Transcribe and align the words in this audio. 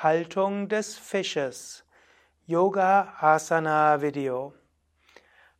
Haltung 0.00 0.68
des 0.68 0.96
Fisches. 0.96 1.84
Yoga 2.46 3.14
Asana 3.18 4.00
Video. 4.00 4.54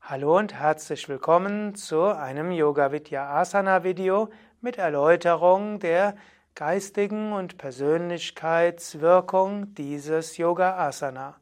Hallo 0.00 0.38
und 0.38 0.54
herzlich 0.54 1.08
willkommen 1.08 1.74
zu 1.74 2.04
einem 2.04 2.52
Yoga 2.52 2.92
Vidya 2.92 3.34
Asana 3.34 3.82
Video 3.82 4.28
mit 4.60 4.78
Erläuterung 4.78 5.80
der 5.80 6.14
geistigen 6.54 7.32
und 7.32 7.58
Persönlichkeitswirkung 7.58 9.74
dieses 9.74 10.36
Yoga 10.36 10.86
Asana. 10.86 11.40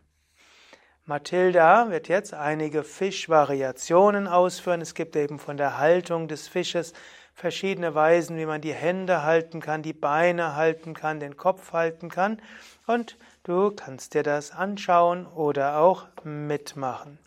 Mathilda 1.06 1.90
wird 1.90 2.10
jetzt 2.10 2.36
einige 2.36 2.84
Fischvariationen 2.84 4.28
ausführen. 4.28 4.82
Es 4.82 4.94
gibt 4.94 5.16
eben 5.16 5.40
von 5.40 5.58
der 5.58 5.80
Haltung 5.80 6.28
des 6.28 6.48
Fisches 6.48 6.94
verschiedene 7.34 7.96
Weisen, 7.96 8.38
wie 8.38 8.46
man 8.46 8.62
die 8.62 8.74
Hände 8.74 9.24
halten 9.24 9.62
kann, 9.62 9.82
die 9.82 9.94
Beine 9.94 10.56
halten 10.56 10.94
kann, 10.94 11.20
den 11.20 11.38
Kopf 11.38 11.74
halten 11.74 12.10
kann. 12.10 12.40
Und 12.86 13.18
du 13.44 13.72
kannst 13.72 14.14
dir 14.14 14.22
das 14.22 14.52
anschauen 14.52 15.26
oder 15.26 15.78
auch 15.80 16.06
mitmachen. 16.24 17.18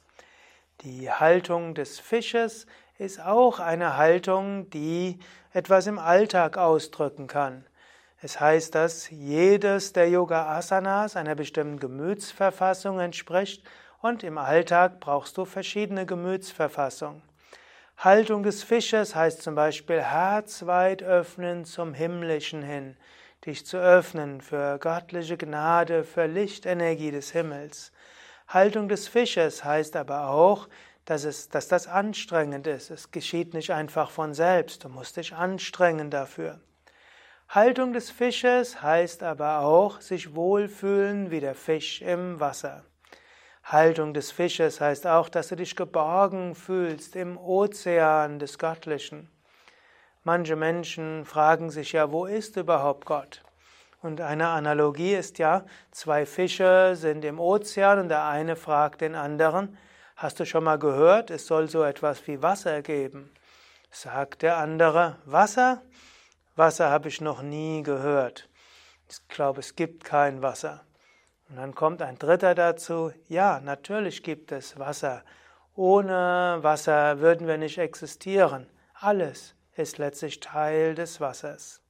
Die 0.82 1.10
Haltung 1.10 1.74
des 1.74 2.00
Fisches 2.00 2.66
ist 2.96 3.20
auch 3.20 3.60
eine 3.60 3.98
Haltung, 3.98 4.70
die 4.70 5.18
etwas 5.52 5.86
im 5.86 5.98
Alltag 5.98 6.56
ausdrücken 6.56 7.26
kann. 7.26 7.66
Es 8.22 8.40
heißt, 8.40 8.74
dass 8.74 9.10
jedes 9.10 9.92
der 9.92 10.08
Yoga 10.08 10.56
Asanas 10.56 11.16
einer 11.16 11.34
bestimmten 11.34 11.78
Gemütsverfassung 11.78 12.98
entspricht 12.98 13.62
und 14.00 14.22
im 14.22 14.38
Alltag 14.38 15.00
brauchst 15.00 15.36
du 15.36 15.44
verschiedene 15.44 16.06
Gemütsverfassungen. 16.06 17.20
Haltung 17.98 18.42
des 18.42 18.62
Fisches 18.62 19.14
heißt 19.14 19.42
zum 19.42 19.54
Beispiel 19.54 20.00
herzweit 20.00 21.02
öffnen 21.02 21.66
zum 21.66 21.92
Himmlischen 21.92 22.62
hin, 22.62 22.96
dich 23.44 23.66
zu 23.66 23.76
öffnen 23.76 24.40
für 24.40 24.78
göttliche 24.78 25.36
Gnade, 25.36 26.04
für 26.04 26.24
Lichtenergie 26.24 27.10
des 27.10 27.32
Himmels. 27.32 27.92
Haltung 28.50 28.88
des 28.88 29.06
Fisches 29.06 29.64
heißt 29.64 29.94
aber 29.94 30.28
auch, 30.28 30.68
dass, 31.04 31.22
es, 31.22 31.48
dass 31.48 31.68
das 31.68 31.86
anstrengend 31.86 32.66
ist. 32.66 32.90
Es 32.90 33.12
geschieht 33.12 33.54
nicht 33.54 33.70
einfach 33.70 34.10
von 34.10 34.34
selbst. 34.34 34.82
Du 34.82 34.88
musst 34.88 35.16
dich 35.16 35.32
anstrengen 35.32 36.10
dafür. 36.10 36.58
Haltung 37.48 37.92
des 37.92 38.10
Fisches 38.10 38.82
heißt 38.82 39.22
aber 39.22 39.60
auch 39.60 40.00
sich 40.00 40.34
wohlfühlen 40.34 41.30
wie 41.30 41.38
der 41.38 41.54
Fisch 41.54 42.02
im 42.02 42.40
Wasser. 42.40 42.84
Haltung 43.62 44.14
des 44.14 44.32
Fisches 44.32 44.80
heißt 44.80 45.06
auch, 45.06 45.28
dass 45.28 45.48
du 45.48 45.54
dich 45.54 45.76
geborgen 45.76 46.56
fühlst 46.56 47.14
im 47.14 47.38
Ozean 47.38 48.40
des 48.40 48.58
Göttlichen. 48.58 49.30
Manche 50.24 50.56
Menschen 50.56 51.24
fragen 51.24 51.70
sich 51.70 51.92
ja, 51.92 52.10
wo 52.10 52.26
ist 52.26 52.56
überhaupt 52.56 53.06
Gott? 53.06 53.42
Und 54.02 54.20
eine 54.22 54.48
Analogie 54.48 55.14
ist 55.14 55.38
ja, 55.38 55.64
zwei 55.90 56.24
Fische 56.24 56.96
sind 56.96 57.24
im 57.24 57.38
Ozean 57.38 57.98
und 57.98 58.08
der 58.08 58.24
eine 58.24 58.56
fragt 58.56 59.02
den 59.02 59.14
anderen, 59.14 59.76
hast 60.16 60.40
du 60.40 60.46
schon 60.46 60.64
mal 60.64 60.78
gehört, 60.78 61.30
es 61.30 61.46
soll 61.46 61.68
so 61.68 61.82
etwas 61.82 62.26
wie 62.26 62.42
Wasser 62.42 62.80
geben? 62.80 63.30
Sagt 63.90 64.42
der 64.42 64.56
andere, 64.56 65.16
Wasser? 65.26 65.82
Wasser 66.56 66.90
habe 66.90 67.08
ich 67.08 67.20
noch 67.20 67.42
nie 67.42 67.82
gehört. 67.82 68.48
Ich 69.10 69.28
glaube, 69.28 69.60
es 69.60 69.76
gibt 69.76 70.04
kein 70.04 70.40
Wasser. 70.40 70.82
Und 71.48 71.56
dann 71.56 71.74
kommt 71.74 72.00
ein 72.00 72.18
dritter 72.18 72.54
dazu, 72.54 73.12
ja, 73.28 73.60
natürlich 73.60 74.22
gibt 74.22 74.52
es 74.52 74.78
Wasser. 74.78 75.24
Ohne 75.74 76.58
Wasser 76.62 77.20
würden 77.20 77.46
wir 77.46 77.58
nicht 77.58 77.78
existieren. 77.78 78.66
Alles 78.94 79.54
ist 79.74 79.98
letztlich 79.98 80.40
Teil 80.40 80.94
des 80.94 81.20
Wassers. 81.20 81.82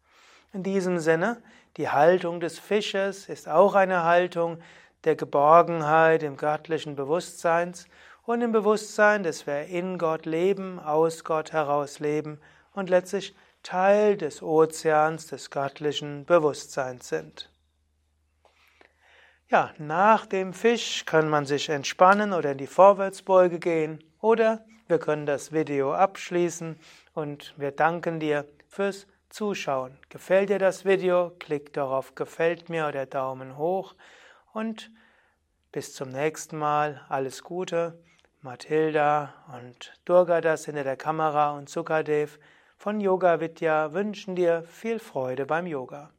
In 0.52 0.62
diesem 0.62 0.98
Sinne, 0.98 1.42
die 1.76 1.88
Haltung 1.88 2.40
des 2.40 2.58
Fisches 2.58 3.28
ist 3.28 3.48
auch 3.48 3.74
eine 3.74 4.02
Haltung 4.02 4.58
der 5.04 5.14
Geborgenheit 5.14 6.22
im 6.22 6.36
göttlichen 6.36 6.96
Bewusstseins 6.96 7.86
und 8.24 8.42
im 8.42 8.52
Bewusstsein, 8.52 9.22
dass 9.22 9.46
wir 9.46 9.66
in 9.66 9.96
Gott 9.96 10.26
leben, 10.26 10.80
aus 10.80 11.24
Gott 11.24 11.52
heraus 11.52 12.00
leben 12.00 12.40
und 12.74 12.90
letztlich 12.90 13.34
Teil 13.62 14.16
des 14.16 14.42
Ozeans 14.42 15.28
des 15.28 15.50
göttlichen 15.50 16.24
Bewusstseins 16.24 17.08
sind. 17.08 17.50
Ja, 19.48 19.72
nach 19.78 20.26
dem 20.26 20.52
Fisch 20.52 21.04
kann 21.06 21.28
man 21.28 21.44
sich 21.44 21.68
entspannen 21.68 22.32
oder 22.32 22.52
in 22.52 22.58
die 22.58 22.66
Vorwärtsbeuge 22.66 23.58
gehen 23.58 24.02
oder 24.20 24.64
wir 24.88 24.98
können 24.98 25.26
das 25.26 25.52
Video 25.52 25.92
abschließen 25.92 26.78
und 27.14 27.54
wir 27.56 27.70
danken 27.70 28.20
dir 28.20 28.46
fürs 28.68 29.06
Zuschauen. 29.30 29.96
Gefällt 30.08 30.50
dir 30.50 30.58
das 30.58 30.84
Video? 30.84 31.32
Klick 31.38 31.72
darauf 31.72 32.14
Gefällt 32.14 32.68
mir 32.68 32.86
oder 32.88 33.06
Daumen 33.06 33.56
hoch 33.56 33.94
und 34.52 34.90
bis 35.72 35.94
zum 35.94 36.10
nächsten 36.10 36.58
Mal. 36.58 37.00
Alles 37.08 37.42
Gute. 37.42 38.02
Mathilda 38.42 39.34
und 39.54 39.92
Durga 40.04 40.40
das 40.40 40.64
hinter 40.64 40.84
der 40.84 40.96
Kamera 40.96 41.56
und 41.56 41.68
Sukadev 41.68 42.38
von 42.76 43.00
Yoga 43.00 43.40
Vidya 43.40 43.92
wünschen 43.92 44.34
dir 44.34 44.62
viel 44.64 44.98
Freude 44.98 45.44
beim 45.44 45.66
Yoga. 45.66 46.10